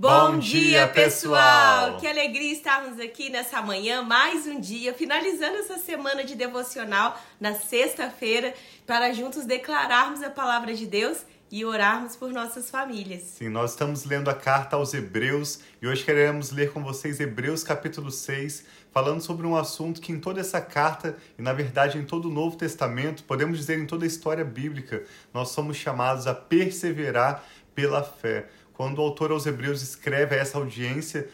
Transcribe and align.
Bom 0.00 0.38
dia, 0.38 0.88
pessoal! 0.88 1.98
Que 1.98 2.06
alegria 2.06 2.54
estarmos 2.54 2.98
aqui 2.98 3.28
nessa 3.28 3.60
manhã, 3.60 4.00
mais 4.00 4.46
um 4.46 4.58
dia, 4.58 4.94
finalizando 4.94 5.58
essa 5.58 5.76
semana 5.76 6.24
de 6.24 6.34
devocional 6.34 7.20
na 7.38 7.52
sexta-feira, 7.52 8.54
para 8.86 9.12
juntos 9.12 9.44
declararmos 9.44 10.22
a 10.22 10.30
palavra 10.30 10.72
de 10.72 10.86
Deus 10.86 11.18
e 11.50 11.66
orarmos 11.66 12.16
por 12.16 12.32
nossas 12.32 12.70
famílias. 12.70 13.24
Sim, 13.24 13.50
nós 13.50 13.72
estamos 13.72 14.06
lendo 14.06 14.30
a 14.30 14.34
carta 14.34 14.74
aos 14.76 14.94
Hebreus 14.94 15.60
e 15.82 15.86
hoje 15.86 16.02
queremos 16.02 16.50
ler 16.50 16.72
com 16.72 16.82
vocês 16.82 17.20
Hebreus 17.20 17.62
capítulo 17.62 18.10
6, 18.10 18.64
falando 18.90 19.20
sobre 19.20 19.46
um 19.46 19.54
assunto 19.54 20.00
que 20.00 20.12
em 20.12 20.18
toda 20.18 20.40
essa 20.40 20.62
carta 20.62 21.14
e 21.38 21.42
na 21.42 21.52
verdade 21.52 21.98
em 21.98 22.06
todo 22.06 22.30
o 22.30 22.32
Novo 22.32 22.56
Testamento, 22.56 23.22
podemos 23.24 23.58
dizer 23.58 23.78
em 23.78 23.86
toda 23.86 24.06
a 24.06 24.08
história 24.08 24.46
bíblica, 24.46 25.04
nós 25.34 25.50
somos 25.50 25.76
chamados 25.76 26.26
a 26.26 26.34
perseverar 26.34 27.44
pela 27.74 28.02
fé 28.02 28.48
quando 28.80 29.00
o 29.00 29.02
autor 29.02 29.30
aos 29.30 29.44
Hebreus 29.44 29.82
escreve 29.82 30.34
a 30.34 30.38
essa 30.38 30.56
audiência, 30.56 31.28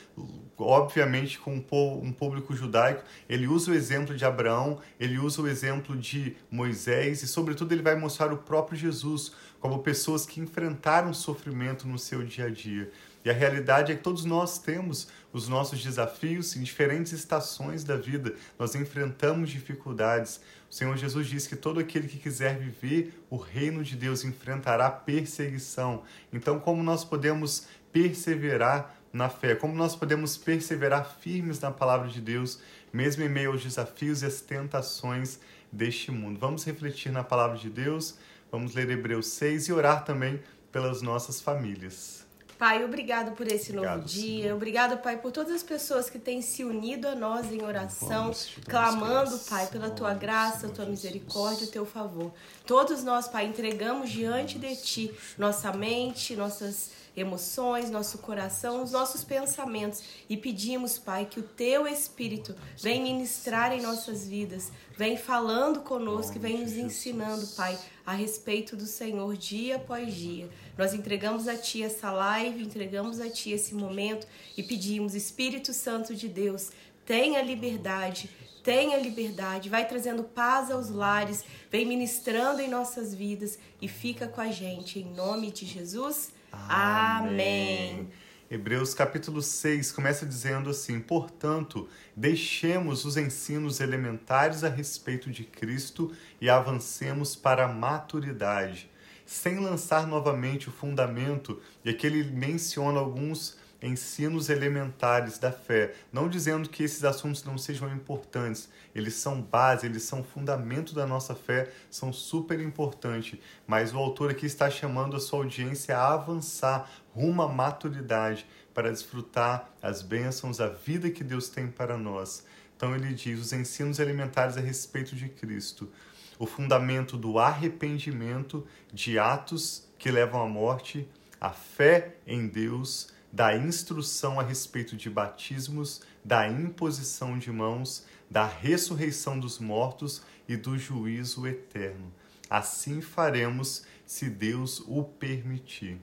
obviamente 0.59 1.39
com 1.39 1.55
um 1.55 2.13
público 2.13 2.57
judaico, 2.57 3.05
ele 3.29 3.47
usa 3.47 3.71
o 3.71 3.75
exemplo 3.75 4.17
de 4.17 4.25
Abraão, 4.25 4.81
ele 4.99 5.17
usa 5.17 5.41
o 5.41 5.47
exemplo 5.47 5.97
de 5.97 6.35
Moisés 6.51 7.23
e, 7.23 7.29
sobretudo, 7.29 7.71
ele 7.71 7.83
vai 7.83 7.95
mostrar 7.95 8.33
o 8.33 8.39
próprio 8.39 8.77
Jesus 8.77 9.31
como 9.61 9.79
pessoas 9.79 10.27
que 10.27 10.41
enfrentaram 10.41 11.15
sofrimento 11.15 11.87
no 11.87 12.01
seu 12.01 12.25
dia 12.25 12.47
a 12.47 12.51
dia. 12.51 12.91
E 13.25 13.31
a 13.31 13.33
realidade 13.33 13.93
é 13.93 13.95
que 13.95 14.03
todos 14.03 14.25
nós 14.25 14.59
temos 14.59 15.07
os 15.33 15.47
nossos 15.47 15.81
desafios 15.83 16.57
em 16.57 16.65
diferentes 16.65 17.13
estações 17.13 17.85
da 17.85 17.97
vida. 17.97 18.35
Nós 18.59 18.75
enfrentamos 18.75 19.51
dificuldades. 19.51 20.41
Senhor 20.77 20.95
Jesus 20.95 21.27
diz 21.27 21.47
que 21.47 21.57
todo 21.57 21.81
aquele 21.81 22.07
que 22.07 22.19
quiser 22.19 22.59
viver 22.59 23.25
o 23.31 23.37
reino 23.39 23.83
de 23.83 23.97
Deus 23.97 24.25
enfrentará 24.25 24.91
perseguição. 24.91 26.03
Então, 26.31 26.61
como 26.61 26.83
nós 26.83 27.03
podemos 27.03 27.67
perseverar 27.91 28.95
na 29.11 29.31
fé? 29.31 29.55
Como 29.55 29.75
nós 29.75 29.97
podemos 29.97 30.37
perseverar 30.37 31.17
firmes 31.19 31.59
na 31.61 31.71
palavra 31.71 32.09
de 32.09 32.21
Deus, 32.21 32.61
mesmo 32.93 33.25
em 33.25 33.29
meio 33.31 33.53
aos 33.53 33.65
desafios 33.65 34.21
e 34.21 34.27
às 34.27 34.43
tentações 34.43 35.41
deste 35.73 36.11
mundo? 36.11 36.39
Vamos 36.39 36.63
refletir 36.67 37.11
na 37.11 37.25
palavra 37.25 37.57
de 37.57 37.71
Deus, 37.71 38.19
vamos 38.53 38.75
ler 38.75 38.91
Hebreus 38.91 39.29
6 39.29 39.69
e 39.69 39.73
orar 39.73 40.05
também 40.05 40.43
pelas 40.71 41.01
nossas 41.01 41.41
famílias. 41.41 42.26
Pai, 42.59 42.85
obrigado 42.85 43.33
por 43.33 43.47
esse 43.47 43.71
obrigado, 43.71 43.97
novo 43.97 44.09
dia. 44.09 44.43
Senhor. 44.45 44.57
Obrigado, 44.57 44.99
Pai, 44.99 45.19
por 45.19 45.31
todas 45.31 45.55
as 45.55 45.63
pessoas 45.63 46.09
que 46.09 46.19
têm 46.19 46.41
se 46.41 46.65
unido 46.65 47.07
a 47.07 47.15
nós 47.15 47.53
em 47.53 47.63
oração, 47.63 48.33
clamando, 48.65 49.39
Pai, 49.41 49.67
pela 49.67 49.91
tua 49.91 50.15
graça, 50.15 50.69
tua 50.69 50.87
misericórdia, 50.87 51.67
o 51.67 51.71
teu 51.71 51.85
favor. 51.85 52.33
Todos 52.67 53.05
nós, 53.05 53.29
Pai, 53.29 53.47
entregamos 53.47 54.11
diante 54.11 54.59
de 54.59 54.75
ti 54.77 55.15
nossa 55.37 55.73
mente, 55.73 56.35
nossas 56.35 56.91
emoções, 57.17 57.91
nosso 57.91 58.19
coração, 58.19 58.83
os 58.83 58.93
nossos 58.93 59.25
pensamentos 59.25 60.03
e 60.29 60.37
pedimos, 60.37 60.99
Pai, 60.99 61.25
que 61.25 61.41
o 61.41 61.43
teu 61.43 61.87
Espírito 61.87 62.55
venha 62.79 63.03
ministrar 63.03 63.73
em 63.73 63.81
nossas 63.81 64.29
vidas, 64.29 64.71
vem 64.97 65.17
falando 65.17 65.81
conosco 65.81 66.37
e 66.37 66.39
vem 66.39 66.59
nos 66.59 66.77
ensinando, 66.77 67.47
Pai, 67.49 67.79
a 68.05 68.13
respeito 68.13 68.77
do 68.77 68.87
Senhor 68.87 69.37
dia 69.37 69.77
após 69.77 70.15
dia. 70.15 70.49
Nós 70.77 70.95
entregamos 70.95 71.47
a 71.49 71.57
Ti 71.57 71.83
essa 71.83 72.11
live, 72.11 72.63
entregamos 72.63 73.21
a 73.21 73.29
Ti 73.29 73.51
esse 73.51 73.75
momento 73.75 74.27
e 74.57 74.63
pedimos, 74.63 75.15
Espírito 75.15 75.73
Santo 75.73 76.15
de 76.15 76.29
Deus, 76.29 76.71
tenha 77.05 77.43
liberdade 77.43 78.31
tenha 78.67 78.99
liberdade, 78.99 79.69
vai 79.69 79.87
trazendo 79.87 80.25
paz 80.25 80.73
aos 80.73 80.91
lares, 80.91 81.45
vem 81.71 81.87
ministrando 81.87 82.61
em 82.61 82.69
nossas 82.69 83.15
vidas 83.15 83.61
e 83.81 83.87
fica 83.87 84.27
com 84.27 84.41
a 84.41 84.51
gente. 84.51 84.99
Em 84.99 85.05
nome 85.05 85.53
de 85.53 85.65
Jesus. 85.65 86.33
Amém. 86.51 88.11
Hebreus 88.49 88.95
capítulo 88.95 89.43
6 89.43 89.91
começa 89.91 90.25
dizendo 90.25 90.71
assim: 90.71 91.01
Portanto, 91.01 91.89
deixemos 92.15 93.05
os 93.05 93.17
ensinos 93.17 93.81
elementares 93.81 94.63
a 94.63 94.69
respeito 94.69 95.33
de 95.33 95.43
Cristo 95.43 96.13
e 96.41 96.49
avancemos 96.49 97.35
para 97.35 97.65
a 97.65 97.73
maturidade, 97.73 98.89
sem 99.25 99.59
lançar 99.59 100.07
novamente 100.07 100.69
o 100.69 100.73
fundamento, 100.73 101.61
e 101.85 101.91
aqui 101.91 102.07
ele 102.07 102.23
menciona 102.23 103.01
alguns 103.01 103.59
ensinos 103.87 104.49
elementares 104.49 105.39
da 105.39 105.53
fé, 105.53 105.95
não 106.13 106.29
dizendo 106.29 106.69
que 106.69 106.83
esses 106.83 107.05
assuntos 107.05 107.45
não 107.45 107.57
sejam 107.57 107.93
importantes, 107.93 108.69
eles 108.95 109.15
são 109.15 109.41
base, 109.41 109.87
eles 109.87 110.03
são 110.03 110.25
fundamento 110.25 110.95
da 110.95 111.07
nossa 111.07 111.35
fé, 111.35 111.71
são 111.91 112.13
super 112.13 112.61
importantes, 112.61 113.39
mas 113.67 113.95
o 113.95 113.99
autor 113.99 114.31
aqui 114.31 114.47
está 114.47 114.69
chamando 114.69 115.17
a 115.17 115.21
sua 115.21 115.41
audiência 115.41 115.97
a 115.97 116.15
avançar 116.15 116.91
rumo 117.15 117.43
à 117.43 117.49
maturidade 117.49 118.47
para 118.75 118.91
desfrutar 118.91 119.71
as 119.81 120.03
bênçãos, 120.03 120.61
a 120.61 120.69
vida 120.69 121.11
que 121.11 121.25
Deus 121.25 121.49
tem 121.49 121.67
para 121.67 121.97
nós. 121.97 122.45
Então 122.77 122.95
ele 122.95 123.15
diz 123.15 123.41
os 123.41 123.53
ensinos 123.53 123.99
elementares 123.99 124.57
a 124.57 124.61
respeito 124.61 125.17
de 125.17 125.29
Cristo, 125.31 125.91
o 126.39 126.45
fundamento 126.45 127.17
do 127.17 127.39
arrependimento 127.39 128.67
de 128.93 129.19
atos 129.19 129.89
que 129.99 130.11
levam 130.11 130.43
à 130.43 130.47
morte, 130.47 131.09
a 131.41 131.51
fé 131.51 132.17
em 132.27 132.47
Deus, 132.47 133.09
da 133.37 133.55
instrução 133.55 134.41
a 134.41 134.43
respeito 134.43 134.97
de 134.97 135.11
batismos, 135.11 136.01
da 136.25 136.49
imposição 136.49 137.39
de 137.39 137.53
mãos, 137.53 138.07
da 138.31 138.47
ressurreição 138.47 139.39
dos 139.39 139.59
mortos 139.59 140.23
e 140.49 140.57
do 140.57 140.79
juízo 140.79 141.47
eterno. 141.47 142.11
Assim 142.49 143.03
faremos, 143.03 143.85
se 144.07 144.31
Deus 144.31 144.83
o 144.89 145.05
permitir. 145.05 146.01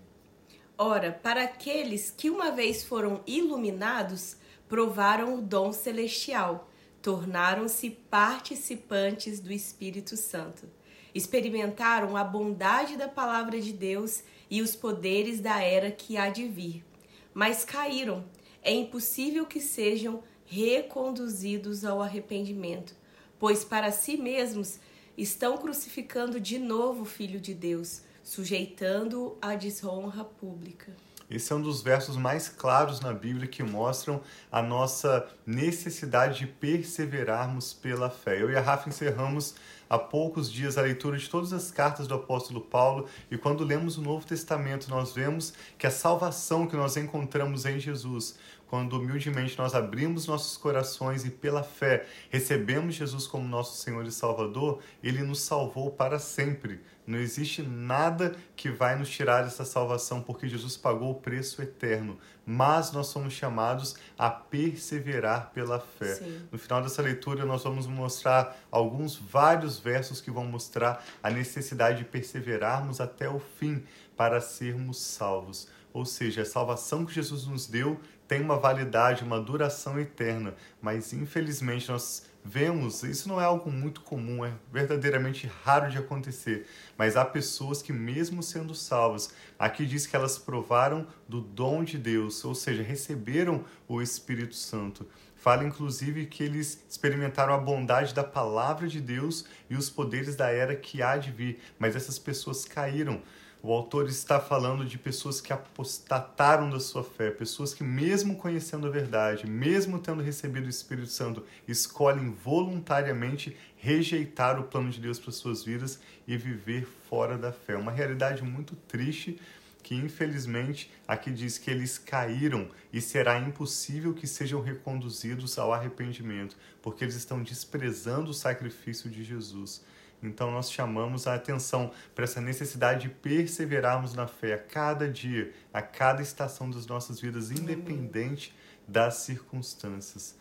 Ora, 0.78 1.12
para 1.12 1.46
aqueles 1.46 2.14
que 2.16 2.30
uma 2.30 2.52
vez 2.52 2.84
foram 2.84 3.24
iluminados, 3.26 4.38
provaram 4.70 5.34
o 5.34 5.42
dom 5.42 5.74
celestial, 5.74 6.70
tornaram-se 7.02 7.90
participantes 7.90 9.40
do 9.40 9.52
Espírito 9.52 10.16
Santo. 10.16 10.70
Experimentaram 11.16 12.16
a 12.16 12.24
bondade 12.24 12.96
da 12.96 13.08
palavra 13.08 13.60
de 13.60 13.74
Deus 13.74 14.22
e 14.52 14.62
os 14.62 14.76
poderes 14.76 15.40
da 15.40 15.60
era 15.64 15.90
que 15.90 16.16
há 16.16 16.30
de 16.30 16.48
vir 16.48 16.93
mas 17.34 17.64
caíram. 17.64 18.24
É 18.62 18.74
impossível 18.74 19.46
que 19.46 19.60
sejam 19.60 20.24
reconduzidos 20.46 21.84
ao 21.84 22.02
arrependimento, 22.02 22.96
pois 23.40 23.64
para 23.64 23.92
si 23.92 24.18
mesmos 24.18 24.80
estão 25.18 25.58
crucificando 25.58 26.40
de 26.40 26.58
novo 26.58 27.02
o 27.02 27.06
Filho 27.06 27.40
de 27.40 27.54
Deus, 27.54 28.02
sujeitando-o 28.24 29.38
à 29.42 29.56
desonra 29.56 30.24
pública. 30.24 30.96
Esse 31.30 31.52
é 31.52 31.56
um 31.56 31.62
dos 31.62 31.82
versos 31.82 32.16
mais 32.16 32.48
claros 32.48 33.00
na 33.00 33.12
Bíblia 33.12 33.48
que 33.48 33.64
mostram 33.64 34.22
a 34.52 34.62
nossa 34.62 35.28
necessidade 35.46 36.40
de 36.40 36.48
perseverarmos 36.48 37.74
pela 37.74 38.10
fé. 38.10 38.42
Eu 38.42 38.52
e 38.52 38.56
a 38.56 38.62
Rafa 38.62 38.90
encerramos 38.90 39.56
há 39.94 40.00
poucos 40.00 40.52
dias 40.52 40.76
a 40.76 40.82
leitura 40.82 41.20
de 41.20 41.30
todas 41.30 41.54
as 41.54 41.70
cartas 41.70 42.08
do 42.08 42.16
apóstolo 42.16 42.60
Paulo 42.60 43.06
e 43.30 43.38
quando 43.38 43.64
lemos 43.64 43.96
o 43.96 44.02
Novo 44.02 44.26
Testamento 44.26 44.90
nós 44.90 45.14
vemos 45.14 45.54
que 45.78 45.86
a 45.86 45.92
salvação 45.92 46.66
que 46.66 46.76
nós 46.76 46.98
encontramos 46.98 47.64
em 47.68 47.80
Jesus 47.80 48.36
quando 48.74 48.94
humildemente 48.94 49.56
nós 49.56 49.76
abrimos 49.76 50.26
nossos 50.26 50.58
corações 50.58 51.24
e 51.24 51.30
pela 51.30 51.62
fé 51.62 52.08
recebemos 52.32 52.96
Jesus 52.96 53.28
como 53.28 53.48
nosso 53.48 53.78
Senhor 53.78 54.04
e 54.04 54.12
Salvador, 54.12 54.80
ele 55.04 55.22
nos 55.22 55.42
salvou 55.42 55.92
para 55.92 56.18
sempre. 56.18 56.82
Não 57.06 57.20
existe 57.20 57.62
nada 57.62 58.36
que 58.56 58.72
vai 58.72 58.98
nos 58.98 59.12
tirar 59.12 59.44
dessa 59.44 59.64
salvação, 59.64 60.24
porque 60.24 60.50
Jesus 60.50 60.76
pagou 60.76 61.12
o 61.12 61.22
preço 61.22 61.62
eterno. 61.62 62.18
Mas 62.44 62.92
nós 62.92 63.08
somos 63.08 63.34
chamados 63.34 63.96
a 64.18 64.32
perseverar 64.32 65.52
pela 65.54 65.80
fé. 65.80 66.16
Sim. 66.16 66.42
No 66.52 66.58
final 66.58 66.82
dessa 66.82 67.04
leitura, 67.04 67.46
nós 67.46 67.64
vamos 67.64 67.86
mostrar 67.86 68.58
alguns, 68.72 69.16
vários 69.16 69.78
versos 69.78 70.20
que 70.20 70.32
vão 70.32 70.46
mostrar 70.46 71.06
a 71.22 71.30
necessidade 71.30 72.00
de 72.00 72.06
perseverarmos 72.06 73.00
até 73.00 73.30
o 73.30 73.40
fim 73.40 73.84
para 74.18 74.42
sermos 74.42 75.00
salvos. 75.00 75.68
Ou 75.94 76.06
seja, 76.06 76.42
a 76.42 76.46
salvação 76.46 77.06
que 77.06 77.14
Jesus 77.14 77.46
nos 77.46 77.68
deu 77.68 78.00
tem 78.28 78.42
uma 78.42 78.58
validade, 78.58 79.24
uma 79.24 79.40
duração 79.40 80.00
eterna, 80.00 80.56
mas 80.82 81.14
infelizmente 81.14 81.90
nós 81.90 82.26
vemos, 82.44 83.04
isso 83.04 83.30
não 83.30 83.40
é 83.40 83.46
algo 83.46 83.72
muito 83.72 84.02
comum, 84.02 84.44
é 84.44 84.52
verdadeiramente 84.72 85.50
raro 85.64 85.90
de 85.90 85.98
acontecer, 85.98 86.68
mas 86.98 87.16
há 87.16 87.24
pessoas 87.24 87.82
que 87.82 87.94
mesmo 87.94 88.42
sendo 88.44 88.74
salvas, 88.74 89.34
aqui 89.58 89.86
diz 89.86 90.06
que 90.08 90.16
elas 90.16 90.38
provaram 90.38 91.08
do 91.28 91.40
dom 91.40 91.84
de 91.84 91.98
Deus, 91.98 92.44
ou 92.44 92.56
seja, 92.56 92.82
receberam 92.82 93.64
o 93.88 94.02
Espírito 94.02 94.56
Santo. 94.56 95.08
Fala 95.36 95.66
inclusive 95.66 96.26
que 96.26 96.42
eles 96.42 96.84
experimentaram 96.90 97.54
a 97.54 97.58
bondade 97.58 98.14
da 98.14 98.24
palavra 98.24 98.88
de 98.88 99.02
Deus 99.02 99.46
e 99.70 99.76
os 99.76 99.90
poderes 99.90 100.36
da 100.36 100.50
era 100.50 100.76
que 100.76 101.02
há 101.02 101.18
de 101.18 101.32
vir, 101.32 101.60
mas 101.78 101.96
essas 101.96 102.18
pessoas 102.18 102.64
caíram. 102.66 103.22
O 103.66 103.72
autor 103.72 104.10
está 104.10 104.42
falando 104.42 104.84
de 104.84 104.98
pessoas 104.98 105.40
que 105.40 105.54
apostataram 105.54 106.70
da 106.70 106.82
sua 106.82 107.02
fé, 107.02 107.32
pessoas 107.32 107.74
que, 107.74 107.82
mesmo 107.82 108.36
conhecendo 108.36 108.88
a 108.88 108.90
verdade, 108.90 109.50
mesmo 109.50 110.00
tendo 110.00 110.22
recebido 110.22 110.66
o 110.66 110.70
Espírito 110.70 111.08
Santo, 111.08 111.46
escolhem 111.66 112.34
voluntariamente 112.34 113.56
rejeitar 113.78 114.60
o 114.60 114.66
plano 114.66 114.90
de 114.90 115.00
Deus 115.00 115.18
para 115.18 115.32
suas 115.32 115.64
vidas 115.64 116.02
e 116.28 116.36
viver 116.36 116.86
fora 117.10 117.38
da 117.38 117.54
fé. 117.54 117.78
Uma 117.78 117.94
realidade 117.94 118.44
muito 118.44 118.76
triste 118.76 119.40
que 119.82 119.96
infelizmente 119.96 120.92
aqui 121.08 121.32
diz 121.32 121.58
que 121.58 121.72
eles 121.72 121.98
caíram 121.98 122.70
e 122.92 123.00
será 123.00 123.40
impossível 123.40 124.14
que 124.14 124.28
sejam 124.28 124.62
reconduzidos 124.62 125.58
ao 125.58 125.72
arrependimento, 125.72 126.58
porque 126.82 127.06
eles 127.06 127.16
estão 127.16 127.42
desprezando 127.42 128.32
o 128.32 128.34
sacrifício 128.34 129.10
de 129.10 129.24
Jesus. 129.24 129.82
Então 130.24 130.50
nós 130.50 130.72
chamamos 130.72 131.28
a 131.28 131.36
atenção 131.36 131.92
para 132.16 132.24
essa 132.24 132.40
necessidade 132.40 133.08
de 133.08 133.14
perseverarmos 133.14 134.14
na 134.14 134.26
fé 134.26 134.54
a 134.54 134.58
cada 134.58 135.08
dia, 135.10 135.52
a 135.74 135.82
cada 135.82 136.22
estação 136.22 136.70
das 136.70 136.88
nossas 136.88 137.20
vidas, 137.20 137.52
independente 137.52 138.56
das 138.88 139.16
circunstâncias. 139.18 140.36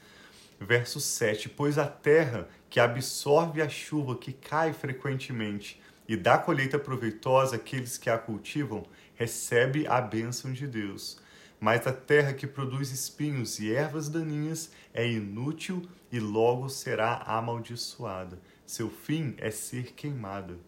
Verso 0.60 1.00
7: 1.00 1.48
Pois 1.48 1.76
a 1.78 1.86
terra 1.86 2.48
que 2.70 2.78
absorve 2.78 3.60
a 3.60 3.68
chuva 3.68 4.16
que 4.16 4.32
cai 4.32 4.72
frequentemente 4.72 5.80
e 6.08 6.16
dá 6.16 6.38
colheita 6.38 6.78
proveitosa 6.78 7.56
àqueles 7.56 7.96
que 7.96 8.10
a 8.10 8.18
cultivam, 8.18 8.84
recebe 9.14 9.86
a 9.86 10.00
bênção 10.00 10.52
de 10.52 10.66
Deus. 10.66 11.18
Mas 11.60 11.86
a 11.86 11.92
terra 11.92 12.32
que 12.32 12.46
produz 12.46 12.90
espinhos 12.90 13.60
e 13.60 13.72
ervas 13.72 14.08
daninhas 14.08 14.70
é 14.92 15.06
inútil 15.08 15.88
e 16.10 16.18
logo 16.18 16.68
será 16.68 17.22
amaldiçoada. 17.24 18.38
Seu 18.72 18.88
fim 18.88 19.34
é 19.36 19.50
ser 19.50 19.92
queimada. 19.92 20.58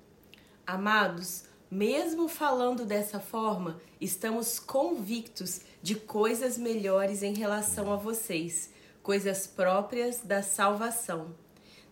Amados, 0.67 1.45
mesmo 1.71 2.29
falando 2.29 2.85
dessa 2.85 3.19
forma, 3.19 3.81
estamos 3.99 4.59
convictos 4.59 5.63
de 5.83 5.95
coisas 5.95 6.59
melhores 6.59 7.23
em 7.23 7.33
relação 7.33 7.91
a 7.91 7.97
vocês, 7.97 8.69
coisas 9.03 9.47
próprias 9.47 10.21
da 10.21 10.43
salvação. 10.43 11.35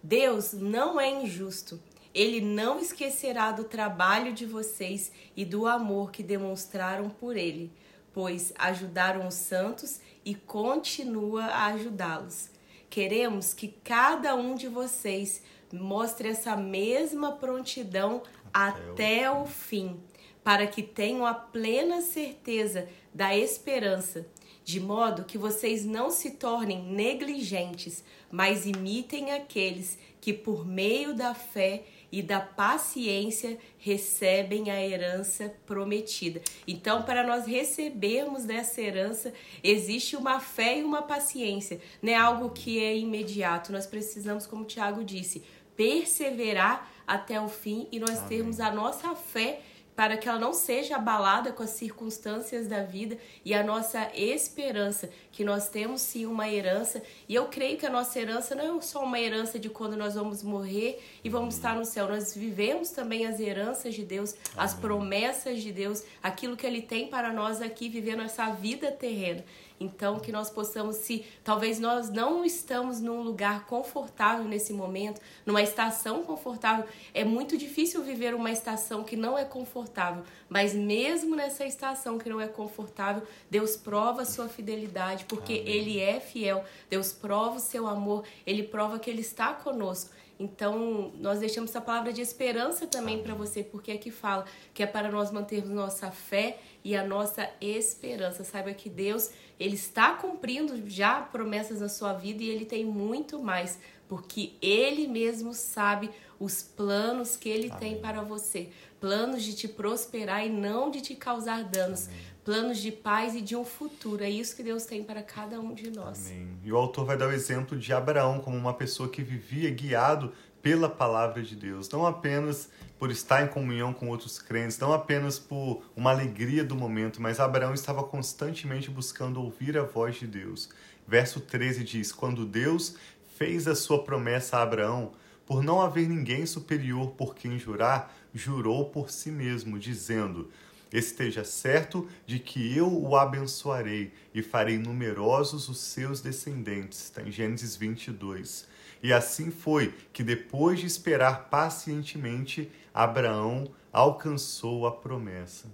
Deus 0.03 0.53
não 0.53 1.01
é 1.01 1.09
injusto. 1.09 1.81
Ele 2.13 2.43
não 2.43 2.79
esquecerá 2.79 3.51
do 3.51 3.65
trabalho 3.65 4.35
de 4.35 4.45
vocês 4.45 5.11
e 5.35 5.47
do 5.47 5.67
amor 5.67 6.11
que 6.11 6.23
demonstraram 6.23 7.09
por 7.09 7.39
ele, 7.39 7.73
pois 8.13 8.53
ajudaram 8.59 9.27
os 9.27 9.37
santos 9.37 9.99
e 10.27 10.35
continua 10.35 11.47
a 11.47 11.69
ajudá-los. 11.69 12.51
Queremos 12.93 13.55
que 13.55 13.69
cada 13.83 14.35
um 14.35 14.55
de 14.55 14.69
vocês 14.69 15.43
mostre 15.73 16.29
essa 16.29 16.55
mesma 16.55 17.33
prontidão 17.33 18.23
até, 18.53 19.31
o 19.31 19.47
fim, 19.47 19.99
para 20.45 20.67
que 20.67 20.83
tenham 20.83 21.25
a 21.25 21.33
plena 21.33 22.03
certeza 22.03 22.87
da 23.15 23.35
esperança, 23.35 24.27
de 24.63 24.79
modo 24.79 25.25
que 25.25 25.39
vocês 25.39 25.87
não 25.87 26.11
se 26.11 26.33
tornem 26.33 26.83
negligentes, 26.83 28.05
mas 28.31 28.67
imitem 28.67 29.33
aqueles 29.33 29.97
que, 30.21 30.35
por 30.35 30.67
meio 30.67 31.15
da 31.15 31.35
fé 31.35 31.85
e 32.13 32.21
da 32.23 32.39
paciência 32.39 33.59
recebem 33.79 34.71
a 34.71 34.81
herança 34.87 35.53
prometida. 35.65 36.43
Então, 36.69 37.03
para 37.03 37.27
nós 37.27 37.47
recebermos 37.47 38.45
dessa 38.45 38.83
herança, 38.83 39.33
existe 39.65 40.15
uma 40.15 40.39
fé 40.39 40.79
e 40.79 40.85
uma 40.85 41.03
paciência, 41.03 41.81
não 42.03 42.13
é 42.13 42.17
algo 42.17 42.51
que 42.51 42.79
é 42.79 42.95
imediato. 42.95 43.73
Nós 43.73 43.87
precisamos, 43.87 44.47
como 44.47 44.63
o 44.63 44.67
Tiago 44.67 45.03
disse, 45.03 45.43
perseverar 45.75 46.93
até 47.07 47.41
o 47.41 47.49
fim 47.49 47.89
e 47.91 47.99
nós 47.99 48.19
Amém. 48.19 48.29
termos 48.29 48.61
a 48.61 48.71
nossa 48.71 49.15
fé 49.15 49.63
para 49.95 50.17
que 50.17 50.29
ela 50.29 50.39
não 50.39 50.53
seja 50.53 50.97
abalada 50.97 51.53
com 51.53 51.63
as 51.63 51.71
circunstâncias 51.71 52.67
da 52.67 52.83
vida 52.83 53.19
e 53.45 53.53
a 53.55 53.63
nossa 53.63 54.11
esperança, 54.15 55.11
que 55.31 55.45
nós 55.45 55.69
temos 55.69 56.01
sim 56.01 56.27
uma 56.27 56.49
herança, 56.49 57.03
e 57.29 57.35
eu 57.35 57.47
creio 57.47 57.77
que 57.79 57.87
a 57.87 57.91
nossa 57.91 58.19
herança 58.19 58.55
não 58.55 58.79
é 58.79 58.81
só 58.81 59.05
uma 59.05 59.21
herança 59.21 59.59
de 59.59 59.69
quando 59.69 59.97
nós 59.97 60.15
vamos 60.15 60.43
morrer 60.43 61.03
e 61.23 61.29
vamos 61.29 61.55
estar 61.55 61.77
no 61.77 61.85
céu, 61.85 62.09
nós 62.09 62.35
vivemos 62.35 62.91
também 62.91 63.27
as 63.27 63.39
heranças 63.39 63.95
de 63.95 64.05
Deus, 64.05 64.35
as 64.57 64.75
promessas 64.75 65.61
de 65.61 65.73
Deus, 65.73 66.03
aquilo 66.23 66.57
que 66.57 66.67
Ele 66.67 66.83
tem 66.83 67.09
para 67.09 67.33
nós 67.33 67.61
aqui, 67.61 67.89
vivendo 67.89 68.23
essa 68.23 68.51
vida 68.51 68.91
terrena. 68.91 69.45
Então, 69.81 70.19
que 70.19 70.31
nós 70.31 70.51
possamos, 70.51 70.97
se 70.97 71.25
talvez 71.43 71.79
nós 71.79 72.09
não 72.11 72.45
estamos 72.45 73.01
num 73.01 73.23
lugar 73.23 73.67
confortável 73.67 74.45
nesse 74.45 74.73
momento, 74.73 75.21
numa 75.45 75.63
estação 75.63 76.23
confortável, 76.23 76.85
é 77.13 77.25
muito 77.25 77.57
difícil 77.57 78.03
viver 78.03 78.35
uma 78.35 78.51
estação 78.51 79.05
que 79.05 79.17
não 79.17 79.37
é 79.39 79.45
confortável, 79.45 80.23
mas 80.49 80.75
mesmo 80.75 81.35
nessa 81.35 81.65
estação 81.65 82.19
que 82.19 82.29
não 82.29 82.41
é 82.41 82.49
confortável, 82.49 83.23
Deus 83.51 83.77
prova 83.77 84.23
a 84.23 84.27
sua 84.27 84.49
fidelidade, 84.49 85.25
porque 85.25 85.55
Amém. 85.55 85.67
Ele 85.67 86.01
é 86.01 86.21
fiel. 86.21 86.65
Deus 86.89 87.13
prova 87.13 87.57
o 87.57 87.61
seu 87.61 87.87
amor, 87.87 88.25
Ele 88.47 88.63
prova 88.63 88.99
que 88.99 89.11
Ele 89.11 89.21
está 89.21 89.53
conosco. 89.53 90.11
Então, 90.43 91.13
nós 91.19 91.39
deixamos 91.39 91.71
essa 91.71 91.81
palavra 91.81 92.13
de 92.13 92.21
esperança 92.21 92.85
também 92.85 93.23
para 93.23 93.33
você, 93.33 93.63
porque 93.63 93.93
aqui 93.93 94.11
fala 94.11 94.45
que 94.75 94.83
é 94.83 94.87
para 94.87 95.09
nós 95.09 95.31
mantermos 95.31 95.71
nossa 95.71 96.11
fé 96.11 96.59
e 96.83 96.97
a 96.97 97.07
nossa 97.07 97.49
esperança. 97.61 98.43
Saiba 98.43 98.73
que 98.73 98.91
Deus, 98.91 99.31
ele 99.59 99.77
está 99.77 100.15
cumprindo 100.15 100.91
já 100.91 101.21
promessas 101.21 101.81
na 101.81 101.89
sua 101.89 102.13
vida 102.13 102.43
e 102.43 102.49
ele 102.49 102.65
tem 102.65 102.85
muito 102.85 103.41
mais, 103.41 103.79
porque 104.09 104.55
ele 104.61 105.07
mesmo 105.07 105.55
sabe 105.55 106.11
os 106.41 106.61
planos 106.61 107.37
que 107.37 107.49
ele 107.49 107.69
Amém. 107.69 107.79
tem 107.79 108.01
para 108.01 108.21
você, 108.23 108.71
planos 109.01 109.45
de 109.45 109.55
te 109.55 109.69
prosperar 109.69 110.45
e 110.45 110.51
não 110.51 110.91
de 110.91 111.01
te 111.01 111.15
causar 111.15 111.63
danos. 111.63 112.09
Amém 112.09 112.32
planos 112.45 112.79
de 112.79 112.91
paz 112.91 113.35
e 113.35 113.41
de 113.41 113.55
um 113.55 113.65
futuro. 113.65 114.23
É 114.23 114.31
isso 114.31 114.57
que 114.57 114.63
Deus 114.63 114.85
tem 114.85 115.03
para 115.03 115.23
cada 115.23 115.61
um 115.61 115.75
de 115.75 115.91
nós. 115.91 116.27
Amém. 116.27 116.49
E 116.65 116.73
o 116.73 116.77
autor 116.77 117.05
vai 117.05 117.17
dar 117.17 117.29
o 117.29 117.33
exemplo 117.33 117.79
de 117.79 117.93
Abraão 117.93 118.41
como 118.41 118.57
uma 118.57 118.75
pessoa 118.75 119.09
que 119.09 119.23
vivia 119.23 119.71
guiado 119.71 120.33
pela 120.63 120.89
palavra 120.89 121.43
de 121.43 121.57
Deus, 121.57 121.91
não 121.91 122.07
apenas 122.07 122.71
por 122.97 123.11
estar 123.11 123.43
em 123.43 123.49
comunhão 123.49 123.93
com 123.93 124.09
outros 124.09 124.39
crentes, 124.39 124.79
não 124.79 124.93
apenas 124.93 125.37
por 125.37 125.83
uma 125.97 126.11
alegria 126.11 126.63
do 126.63 126.77
momento, 126.77 127.21
mas 127.21 127.41
Abraão 127.41 127.75
estava 127.75 128.05
constantemente 128.05 128.89
buscando 128.89 129.43
ouvir 129.43 129.77
a 129.77 129.83
voz 129.83 130.17
de 130.17 130.27
Deus. 130.27 130.71
Verso 131.07 131.41
13 131.41 131.83
diz: 131.83 132.13
Quando 132.13 132.47
Deus 132.47 132.95
fez 133.37 133.67
a 133.67 133.75
sua 133.75 134.05
promessa 134.05 134.59
a 134.59 134.63
Abraão, 134.63 135.13
por 135.45 135.65
não 135.65 135.83
haver 135.83 136.09
ninguém 136.09 136.47
superior 136.47 137.11
por 137.11 137.35
quem 137.35 137.59
jurar, 137.59 138.15
jurou 138.33 138.89
por 138.89 139.11
si 139.11 139.33
mesmo, 139.33 139.81
dizendo: 139.81 140.49
Esteja 140.93 141.43
certo 141.43 142.07
de 142.27 142.39
que 142.39 142.77
eu 142.77 142.87
o 142.87 143.17
abençoarei 143.17 144.13
e 144.35 144.43
farei 144.43 144.77
numerosos 144.77 145.69
os 145.69 145.79
seus 145.79 146.21
descendentes. 146.21 147.05
Está 147.05 147.23
em 147.23 147.33
Gênesis 147.33 147.75
22. 147.75 148.67
E 149.03 149.13
assim 149.13 149.51
foi 149.51 149.95
que, 150.13 150.23
depois 150.23 150.79
de 150.79 150.87
esperar 150.87 151.49
pacientemente, 151.49 152.71
Abraão 152.93 153.71
alcançou 153.93 154.87
a 154.87 154.93
promessa. 154.93 155.67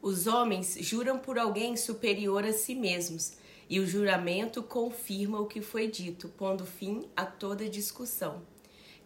Os 0.00 0.26
homens 0.26 0.76
juram 0.80 1.18
por 1.18 1.38
alguém 1.38 1.76
superior 1.76 2.44
a 2.44 2.52
si 2.52 2.74
mesmos, 2.74 3.34
e 3.68 3.78
o 3.80 3.86
juramento 3.86 4.62
confirma 4.62 5.38
o 5.40 5.46
que 5.46 5.60
foi 5.60 5.88
dito, 5.88 6.28
pondo 6.28 6.64
fim 6.64 7.04
a 7.14 7.26
toda 7.26 7.68
discussão. 7.68 8.42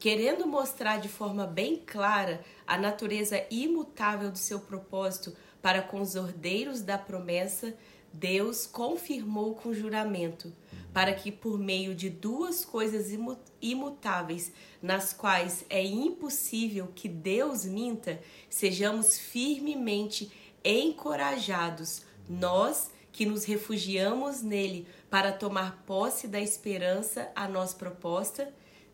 Querendo 0.03 0.49
mostrar 0.49 0.97
de 0.99 1.09
forma 1.09 1.47
bem 1.47 1.77
clara 1.77 2.41
a 2.67 2.77
natureza 2.77 3.47
imutável 3.49 4.33
do 4.33 4.39
seu 4.39 4.59
propósito 4.59 5.33
para 5.63 5.81
com 5.81 6.01
os 6.01 6.17
ordeiros 6.17 6.81
da 6.81 6.99
promessa, 6.99 7.73
Deus 8.13 8.67
confirmou 8.67 9.55
com 9.55 9.73
juramento, 9.73 10.53
para 10.93 11.15
que 11.15 11.31
por 11.31 11.57
meio 11.57 11.95
de 11.95 12.11
duas 12.11 12.65
coisas 12.65 13.17
imutáveis, 13.61 14.51
nas 14.83 15.13
quais 15.13 15.65
é 15.71 15.85
impossível 15.85 16.89
que 16.93 17.09
Deus 17.09 17.65
minta, 17.65 18.21
sejamos 18.51 19.17
firmemente 19.17 20.33
encorajados, 20.65 22.03
nós 22.29 22.91
que 23.13 23.25
nos 23.25 23.45
refugiamos 23.45 24.43
nele 24.43 24.85
para 25.09 25.31
tomar 25.31 25.85
posse 25.87 26.27
da 26.27 26.41
esperança 26.41 27.31
a 27.37 27.47
nós 27.47 27.73
proposta 27.73 28.53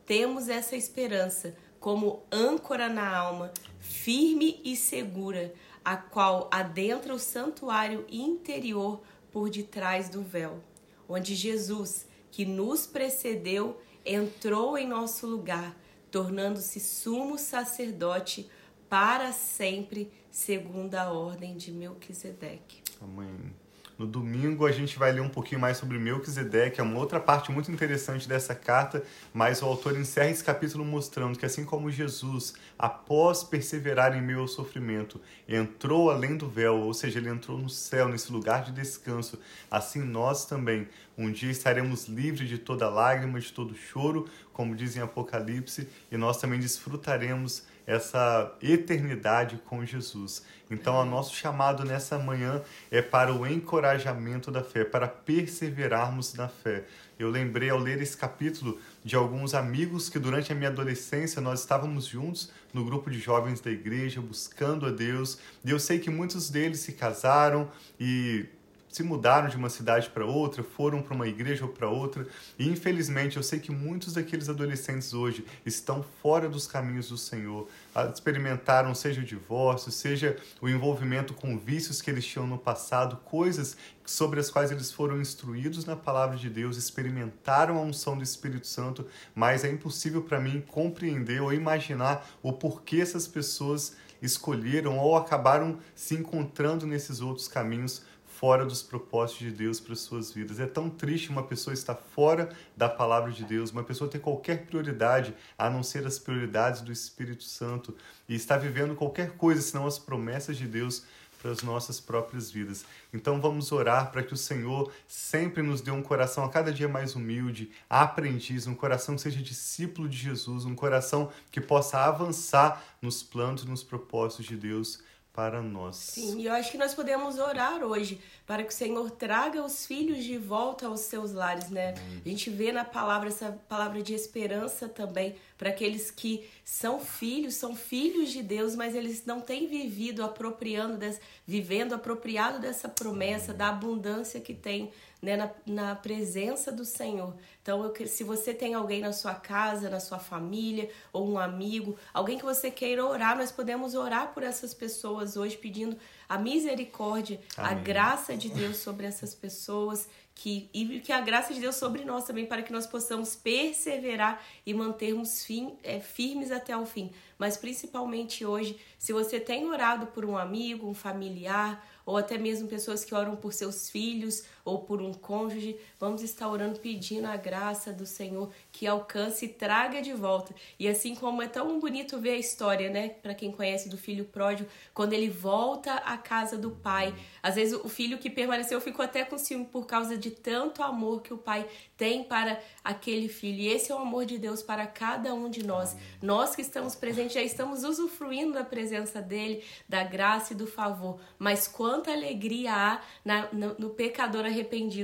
temos 0.09 0.49
essa 0.49 0.75
esperança 0.75 1.55
como 1.79 2.23
âncora 2.33 2.89
na 2.89 3.15
alma, 3.15 3.53
firme 3.79 4.59
e 4.65 4.75
segura, 4.75 5.53
a 5.85 5.99
qual 5.99 6.49
adentra 6.51 7.15
o 7.15 7.19
santuário 7.19 8.07
interior 8.11 9.03
por 9.31 9.51
detrás 9.51 10.09
do 10.09 10.23
véu, 10.23 10.61
onde 11.07 11.35
Jesus, 11.35 12.07
que 12.31 12.47
nos 12.47 12.87
precedeu, 12.87 13.79
entrou 14.05 14.79
em 14.79 14.89
nosso 14.89 15.27
lugar, 15.27 15.77
tornando-se 16.11 16.81
sumo 16.81 17.37
sacerdote 17.37 18.51
para 18.89 19.31
sempre, 19.33 20.11
segundo 20.31 20.95
a 20.95 21.13
ordem 21.13 21.55
de 21.55 21.71
Melquisedeque. 21.71 22.83
Amém. 23.01 23.53
No 23.99 24.07
domingo 24.07 24.65
a 24.65 24.71
gente 24.71 24.97
vai 24.97 25.11
ler 25.11 25.21
um 25.23 25.29
pouquinho 25.29 25.61
mais 25.61 25.77
sobre 25.77 25.99
Melquisedeque, 25.99 26.81
é 26.81 26.85
uma 26.85 27.01
outra 27.01 27.19
parte 27.19 27.51
muito 27.51 27.73
interessante 27.73 28.29
dessa 28.29 28.55
carta, 28.55 29.03
mas 29.35 29.61
o 29.61 29.67
autor 29.67 29.99
encerra 29.99 30.31
esse 30.31 30.45
capítulo 30.45 30.85
mostrando 30.85 31.37
que 31.37 31.45
assim 31.45 31.65
como 31.65 31.91
Jesus, 31.91 32.55
após 32.79 33.43
perseverar 33.43 34.17
em 34.17 34.23
meio 34.23 34.39
ao 34.39 34.47
sofrimento, 34.47 35.21
entrou 35.49 36.13
além 36.13 36.37
do 36.37 36.49
véu, 36.49 36.77
ou 36.77 36.95
seja, 36.95 37.19
ele 37.19 37.29
entrou 37.29 37.59
no 37.59 37.69
céu, 37.69 38.09
nesse 38.09 38.31
lugar 38.31 38.63
de 38.63 38.71
descanso, 38.71 39.37
assim 39.69 40.01
nós 40.01 40.47
também 40.47 40.87
um 41.17 41.33
dia 41.33 41.51
estaremos 41.51 42.07
livres 42.07 42.49
de 42.49 42.57
toda 42.57 42.89
lágrima, 42.89 43.41
de 43.41 43.53
todo 43.53 43.75
choro, 43.75 44.29
como 44.53 44.77
diz 44.77 44.97
em 44.97 45.01
Apocalipse, 45.01 45.89
e 46.09 46.17
nós 46.17 46.39
também 46.39 46.61
desfrutaremos 46.61 47.65
essa 47.89 48.55
eternidade 48.61 49.59
com 49.65 49.83
Jesus. 49.83 50.45
Então, 50.71 50.95
o 51.01 51.07
nosso 51.07 51.35
chamado 51.35 51.87
nessa 51.87 52.19
manhã 52.19 52.61
é 52.91 53.01
para 53.01 53.33
o 53.33 53.47
encorajamento 53.47 54.51
da 54.51 54.63
fé, 54.63 54.85
para 54.85 55.09
perseverarmos 55.09 56.35
na 56.35 56.49
fé. 56.49 56.85
Eu 57.19 57.31
lembrei 57.31 57.71
ao 57.71 57.79
ler 57.79 58.01
esse 58.03 58.15
capítulo 58.15 58.79
de 59.03 59.17
alguns 59.17 59.55
amigos 59.55 60.11
que 60.11 60.19
durante 60.19 60.53
a 60.53 60.55
minha 60.55 60.69
adolescência 60.69 61.41
nós 61.41 61.61
estávamos 61.61 62.05
juntos 62.05 62.53
no 62.75 62.85
grupo 62.85 63.11
de 63.11 63.19
jovens 63.19 63.59
da 63.59 63.71
igreja 63.71 64.21
buscando 64.21 64.85
a 64.85 64.91
Deus. 64.91 65.39
E 65.65 65.71
eu 65.71 65.81
sei 65.81 65.99
que 65.99 66.11
muitos 66.11 66.51
deles 66.51 66.81
se 66.81 66.93
casaram 66.93 67.71
e 67.99 68.45
se 68.89 69.03
mudaram 69.03 69.49
de 69.49 69.57
uma 69.57 69.69
cidade 69.69 70.09
para 70.11 70.25
outra, 70.25 70.63
foram 70.63 71.03
para 71.03 71.15
uma 71.15 71.29
igreja 71.29 71.65
ou 71.65 71.71
para 71.71 71.89
outra, 71.89 72.27
e 72.59 72.69
infelizmente 72.69 73.37
eu 73.37 73.43
sei 73.43 73.59
que 73.59 73.71
muitos 73.71 74.15
daqueles 74.15 74.49
adolescentes 74.49 75.13
hoje 75.13 75.45
estão 75.65 76.05
fora 76.23 76.49
dos 76.49 76.67
caminhos 76.67 77.09
do 77.09 77.19
Senhor, 77.19 77.69
experimentaram 78.13 78.95
seja 78.95 79.21
o 79.21 79.25
divórcio, 79.25 79.93
seja 79.93 80.37
o 80.61 80.69
envolvimento 80.69 81.35
com 81.35 81.59
vícios 81.59 82.01
que 82.01 82.11
eles 82.11 82.25
tinham 82.25 82.47
no 82.47 82.59
passado, 82.59 83.17
coisas 83.25 83.77
sobre 84.05 84.41
as 84.41 84.51
quais 84.51 84.71
eles 84.71 84.91
foram 84.91 85.21
instruídos 85.21 85.85
na 85.85 85.95
palavra 85.95 86.37
de 86.37 86.49
Deus, 86.49 86.77
experimentaram 86.77 87.77
a 87.77 87.83
unção 87.83 88.17
do 88.17 88.23
Espírito 88.23 88.67
Santo, 88.67 89.07
mas 89.35 89.65
é 89.65 89.71
impossível 89.71 90.23
para 90.23 90.41
mim 90.41 90.65
compreender 90.67 91.43
ou 91.43 91.53
imaginar 91.53 92.27
o 92.43 92.53
porquê 92.53 93.03
essas 93.03 93.29
pessoas 93.29 93.97
escolheram 94.21 94.99
ou 94.99 95.17
acabaram 95.17 95.79
se 95.95 96.15
encontrando 96.15 96.87
nesses 96.87 97.21
outros 97.21 97.49
caminhos 97.49 98.03
fora 98.39 98.65
dos 98.65 98.83
propósitos 98.83 99.47
de 99.47 99.51
Deus 99.51 99.81
para 99.81 99.97
suas 99.97 100.31
vidas. 100.31 100.61
É 100.61 100.67
tão 100.67 100.89
triste 100.89 101.29
uma 101.29 101.43
pessoa 101.43 101.75
estar 101.75 101.97
fora 101.97 102.49
da 102.77 102.89
palavra 102.89 103.33
de 103.33 103.45
Deus, 103.45 103.73
uma 103.73 103.83
pessoa 103.83 104.09
ter 104.09 104.21
qualquer 104.21 104.65
prioridade 104.65 105.35
a 105.59 105.69
não 105.69 105.83
ser 105.83 106.07
as 106.07 106.21
prioridades 106.21 106.81
do 106.81 106.93
Espírito 106.93 107.43
Santo 107.43 107.97
e 108.29 108.37
estar 108.37 108.57
vivendo 108.57 108.95
qualquer 108.95 109.33
coisa 109.33 109.61
senão 109.61 109.89
as 109.89 109.99
promessas 109.99 110.57
de 110.57 110.69
Deus 110.69 111.03
para 111.43 111.51
as 111.51 111.63
nossas 111.63 111.99
próprias 111.99 112.49
vidas. 112.49 112.85
Então 113.13 113.41
vamos 113.41 113.73
orar 113.73 114.13
para 114.13 114.23
que 114.23 114.35
o 114.35 114.37
Senhor 114.37 114.93
sempre 115.09 115.61
nos 115.61 115.81
dê 115.81 115.91
um 115.91 116.03
coração 116.03 116.45
a 116.45 116.49
cada 116.49 116.73
dia 116.73 116.89
mais 116.89 117.17
humilde, 117.17 117.73
aprendiz, 117.91 118.69
um 118.69 118.75
coração 118.75 119.17
que 119.17 119.23
seja 119.23 119.43
discípulo 119.43 120.09
de 120.09 120.17
Jesus, 120.17 120.65
um 120.65 120.77
coração 120.77 121.33
que 121.51 121.61
possa 121.61 121.99
avançar 122.05 122.85
nos 123.03 123.21
planos 123.21 123.65
e 123.65 123.69
nos 123.69 123.83
propósitos 123.83 124.47
de 124.47 124.57
Deus 124.57 125.01
para 125.39 125.63
nós. 125.63 125.95
Sim, 125.95 126.41
e 126.41 126.47
eu 126.47 126.53
acho 126.53 126.73
que 126.73 126.77
nós 126.77 126.95
podemos 126.95 127.39
orar 127.39 127.85
hoje 127.85 128.21
para 128.45 128.65
que 128.65 128.71
o 128.71 128.77
Senhor 128.77 129.09
traga 129.09 129.63
os 129.63 129.87
filhos 129.87 130.25
de 130.25 130.37
volta 130.37 130.89
aos 130.89 131.03
seus 131.03 131.33
lares, 131.33 131.71
né? 131.71 131.95
Hum. 131.97 132.23
A 132.27 132.29
gente 132.29 132.51
vê 132.51 132.73
na 132.73 132.85
palavra 132.85 133.29
essa 133.29 133.53
palavra 133.69 134.03
de 134.03 134.13
esperança 134.13 134.89
também 134.89 135.37
para 135.57 135.69
aqueles 135.69 136.11
que 136.11 136.51
são 136.65 136.99
filhos, 136.99 137.55
são 137.55 137.77
filhos 137.77 138.33
de 138.33 138.43
Deus, 138.43 138.75
mas 138.75 138.97
eles 138.97 139.25
não 139.27 139.41
têm 139.41 139.69
vivido 139.69 140.25
apropriando, 140.25 140.97
dessa, 140.97 141.21
vivendo 141.47 141.95
apropriado 141.95 142.59
dessa 142.59 142.89
promessa, 142.89 143.53
hum. 143.53 143.57
da 143.57 143.69
abundância 143.69 144.41
que 144.41 144.55
tem 144.55 144.91
né, 145.21 145.37
na, 145.37 145.51
na 145.67 145.95
presença 145.95 146.71
do 146.71 146.85
Senhor. 146.85 147.35
Então, 147.61 147.85
eu, 147.85 148.07
se 148.07 148.25
você 148.25 148.55
tem 148.55 148.75
alguém 148.75 149.01
na 149.01 149.13
sua 149.13 149.35
casa, 149.35 149.91
na 149.91 150.01
sua 150.01 150.19
família, 150.19 150.91
ou 151.13 151.29
um 151.29 151.39
amigo, 151.39 151.97
alguém 152.15 152.39
que 152.39 152.45
você 152.45 152.71
queira 152.71 153.05
orar, 153.05 153.37
nós 153.37 153.51
podemos 153.51 153.95
orar 153.95 154.33
por 154.33 154.43
essas 154.43 154.73
pessoas 154.73 155.37
hoje, 155.37 155.57
pedindo 155.57 155.97
a 156.29 156.39
misericórdia, 156.39 157.41
Amém. 157.57 157.73
a 157.73 157.75
graça 157.75 158.37
de 158.37 158.49
Deus 158.49 158.77
sobre 158.77 159.07
essas 159.07 159.35
pessoas 159.35 160.09
que, 160.39 160.71
e 160.73 161.01
que 161.01 161.11
a 161.11 161.21
graça 161.21 161.53
de 161.53 161.59
Deus 161.59 161.75
sobre 161.75 162.05
nós 162.05 162.25
também, 162.25 162.47
para 162.47 162.63
que 162.63 162.73
nós 162.73 162.87
possamos 162.87 163.35
perseverar 163.35 164.41
e 164.65 164.73
mantermos 164.73 165.45
fim, 165.45 165.77
é, 165.83 165.99
firmes 165.99 166.53
até 166.53 166.77
o 166.77 166.87
fim. 166.87 167.11
Mas 167.37 167.57
principalmente 167.57 168.47
hoje, 168.47 168.79
se 168.97 169.13
você 169.13 169.41
tem 169.41 169.69
orado 169.69 170.07
por 170.07 170.25
um 170.25 170.39
amigo, 170.39 170.89
um 170.89 170.95
familiar, 170.95 171.85
ou 172.07 172.17
até 172.17 172.39
mesmo 172.39 172.69
pessoas 172.69 173.05
que 173.05 173.15
oram 173.15 173.35
por 173.35 173.53
seus 173.53 173.91
filhos 173.91 174.45
ou 174.69 174.81
por 174.81 175.01
um 175.01 175.13
cônjuge, 175.13 175.79
vamos 175.99 176.23
estar 176.23 176.49
orando 176.49 176.79
pedindo 176.79 177.27
a 177.27 177.37
graça 177.37 177.93
do 177.93 178.05
Senhor 178.05 178.51
que 178.71 178.87
alcance 178.87 179.47
e 179.47 179.49
traga 179.49 180.03
de 180.03 180.13
volta. 180.13 180.55
E 180.79 180.87
assim 180.87 181.15
como 181.15 181.43
é 181.43 181.49
tão 181.49 181.81
bonito 181.81 182.21
ver 182.21 182.33
a 182.33 182.37
história, 182.37 182.91
né, 182.91 183.09
para 183.09 183.35
quem 183.35 183.51
conhece 183.51 183.89
do 183.89 183.97
filho 183.97 184.27
pródigo, 184.27 184.69
quando 184.93 185.15
ele 185.15 185.31
volta 185.31 185.95
à 185.95 186.19
casa 186.19 186.59
do 186.59 186.71
pai. 186.71 187.15
Às 187.43 187.55
vezes 187.55 187.81
o 187.83 187.89
filho 187.89 188.19
que 188.19 188.29
permaneceu 188.29 188.81
ficou 188.81 189.05
até 189.05 189.25
com 189.25 189.39
ciúme 189.39 189.65
por 189.65 189.87
causa 189.87 190.17
de 190.17 190.31
tanto 190.31 190.83
amor 190.83 191.23
que 191.23 191.33
o 191.33 191.39
pai 191.39 191.67
tem 191.97 192.23
para 192.23 192.61
aquele 192.85 193.29
filho. 193.29 193.59
E 193.59 193.69
esse 193.69 193.91
é 193.91 193.95
o 193.95 193.99
amor 193.99 194.27
de 194.27 194.39
Deus 194.39 194.63
para 194.63 194.87
cada 194.87 195.33
um 195.35 195.49
de 195.49 195.65
nós. 195.65 195.97
Nós 196.21 196.55
que 196.55 196.63
estamos 196.63 196.95
presentes 196.95 197.33
já 197.33 197.43
estamos 197.43 197.85
usufruindo 197.85 198.53
da 198.53 198.65
presença 198.65 199.23
dele, 199.23 199.65
da 199.89 200.05
graça 200.05 200.53
e 200.53 200.57
do 200.57 200.67
favor. 200.67 201.19
Mas 201.39 201.67
quanta 201.67 202.13
alegria 202.13 202.73
há 202.73 203.01
na, 203.25 203.49
no, 203.53 203.75
no 203.79 203.91
pecador 203.91 204.45
arrependido 204.45 204.58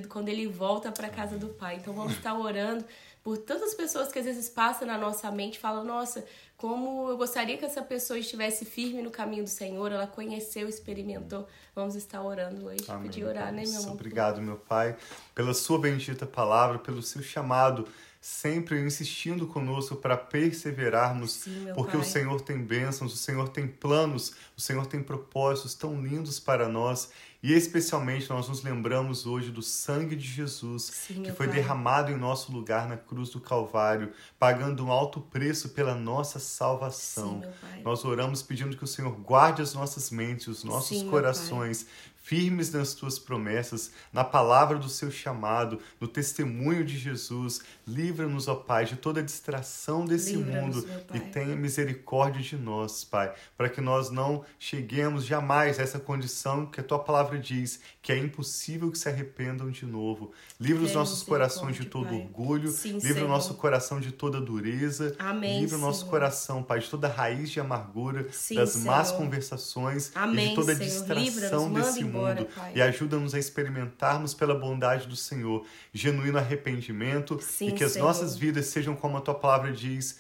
quando 0.09 0.29
ele 0.29 0.47
volta 0.47 0.91
para 0.91 1.07
a 1.07 1.11
casa 1.11 1.39
do 1.39 1.49
Pai. 1.49 1.77
Então 1.77 1.93
vamos 1.93 2.15
estar 2.15 2.35
orando 2.39 2.85
por 3.23 3.39
tantas 3.39 3.75
pessoas 3.75 4.13
que 4.13 4.19
às 4.19 4.25
vezes 4.25 4.49
passam 4.49 4.87
na 4.87 4.99
nossa 4.99 5.31
mente 5.31 5.55
e 5.55 5.59
falam: 5.59 5.85
Nossa, 5.85 6.25
como 6.57 7.09
eu 7.09 7.17
gostaria 7.17 7.57
que 7.57 7.65
essa 7.65 7.83
pessoa 7.83 8.19
estivesse 8.19 8.65
firme 8.65 9.03
no 9.03 9.11
caminho 9.11 9.45
do 9.45 9.51
Senhor, 9.51 9.91
ela 9.91 10.07
conheceu, 10.07 10.69
experimentou. 10.69 11.47
Vamos 11.75 11.95
estar 11.95 12.23
orando 12.23 12.67
hoje. 12.67 12.85
Amém. 12.89 13.05
Podia 13.05 13.27
orar, 13.27 13.53
né, 13.53 13.65
meu 13.67 13.81
amor? 13.81 13.93
Obrigado, 13.93 14.43
meu 14.43 14.57
Pai, 14.57 14.97
pela 15.35 15.55
Sua 15.55 15.79
bendita 15.79 16.27
palavra, 16.27 16.79
pelo 16.79 17.03
seu 17.03 17.23
chamado 17.23 17.87
sempre 18.25 18.81
insistindo 18.81 19.47
conosco 19.47 19.97
para 19.97 20.17
perseverarmos, 20.17 21.33
Sim, 21.33 21.67
porque 21.75 21.93
pai. 21.93 22.01
o 22.01 22.05
Senhor 22.05 22.41
tem 22.41 22.57
bênçãos, 22.57 23.13
o 23.13 23.17
Senhor 23.19 23.51
tem 23.51 23.69
planos, 23.69 24.33
o 24.57 24.63
Senhor 24.63 24.87
tem 24.87 25.03
propósitos 25.03 25.75
tão 25.75 26.01
lindos 26.01 26.41
para 26.41 26.67
nós. 26.67 27.11
E 27.45 27.53
especialmente 27.53 28.31
nós 28.31 28.49
nos 28.49 28.63
lembramos 28.63 29.27
hoje 29.27 29.51
do 29.51 29.61
sangue 29.61 30.17
de 30.17 30.27
Jesus, 30.27 30.85
Sim, 30.85 31.23
que 31.23 31.31
foi 31.31 31.47
pai. 31.47 31.57
derramado 31.57 32.11
em 32.11 32.17
nosso 32.17 32.51
lugar 32.51 32.89
na 32.89 32.97
cruz 32.97 33.29
do 33.29 33.39
Calvário, 33.39 34.15
pagando 34.39 34.83
um 34.83 34.91
alto 34.91 35.21
preço 35.21 35.69
pela 35.69 35.95
nossa 35.95 36.39
salvação. 36.39 37.43
Sim, 37.43 37.83
nós 37.83 38.03
oramos 38.03 38.43
pedindo 38.43 38.75
que 38.79 38.85
o 38.85 38.87
Senhor 38.87 39.11
guarde 39.17 39.61
as 39.61 39.75
nossas 39.75 40.11
mentes, 40.11 40.47
os 40.47 40.65
nossos 40.65 41.01
Sim, 41.01 41.11
corações, 41.11 41.87
firmes 42.25 42.73
nas 42.73 42.95
tuas 42.95 43.19
promessas, 43.19 43.90
na 44.11 44.25
palavra 44.25 44.78
do 44.78 44.88
seu 44.88 45.11
chamado, 45.11 45.78
no 46.00 46.09
testemunho 46.09 46.83
de 46.83 46.97
Jesus. 46.99 47.61
Livra-nos, 47.87 48.49
ó 48.49 48.54
Pai, 48.54 48.87
de 48.87 48.97
toda 48.97 49.23
distração 49.23 50.07
desse 50.07 50.35
mundo 50.38 50.88
e 51.12 51.21
tenha 51.21 51.54
misericórdia 51.54 52.40
de 52.40 52.57
nós, 52.57 53.04
Pai, 53.04 53.35
para 53.59 53.69
que 53.69 53.83
nós 53.83 54.09
não 54.09 54.43
cheguemos 54.59 55.26
jamais 55.26 55.78
a 55.78 55.83
essa 55.83 56.00
condição 56.00 56.64
que 56.64 56.81
a 56.81 56.83
tua 56.83 56.99
palavra 56.99 57.38
diz, 57.38 57.81
que 58.00 58.11
é 58.11 58.16
impossível 58.16 58.90
que 58.90 58.97
se 58.97 59.07
arrependam 59.09 59.71
de 59.71 59.85
novo. 59.85 60.33
Livra 60.59 60.83
os 60.83 60.95
nossos 60.95 61.23
corações 61.23 61.76
de 61.76 61.85
todo 61.85 62.07
pai. 62.09 62.16
orgulho, 62.16 62.71
Sim, 62.71 62.93
livra 62.95 63.12
Senhor. 63.14 63.26
o 63.26 63.28
nosso 63.28 63.52
coração 63.54 64.00
de 64.00 64.12
toda 64.12 64.40
dureza, 64.40 65.14
Amém, 65.19 65.61
livra 65.61 65.76
o 65.76 65.81
nosso 65.81 66.07
coração, 66.07 66.62
Pai, 66.62 66.78
de 66.81 66.88
toda 66.88 67.07
raiz 67.07 67.50
de 67.50 67.61
amargura, 67.61 68.26
Sim, 68.33 68.54
das 68.54 68.71
Senhor. 68.71 68.87
más 68.87 69.12
conversações 69.12 70.11
Amém, 70.14 70.47
e 70.47 70.49
de 70.50 70.54
toda 70.54 70.75
Senhor. 70.75 70.88
distração 70.88 71.71
desse 71.71 72.02
mundo 72.02 72.13
mundo 72.14 72.49
e 72.75 72.80
ajuda-nos 72.80 73.35
a 73.35 73.38
experimentarmos 73.38 74.35
pela 74.35 74.54
bondade 74.54 75.06
do 75.06 75.16
Senhor 75.16 75.64
genuíno 75.92 76.38
arrependimento 76.38 77.38
Sim, 77.40 77.68
e 77.68 77.73
que 77.73 77.85
as 77.85 77.92
Senhor. 77.92 78.06
nossas 78.06 78.37
vidas 78.37 78.66
sejam 78.66 78.94
como 78.94 79.16
a 79.16 79.21
tua 79.21 79.35
palavra 79.35 79.73
diz, 79.73 80.18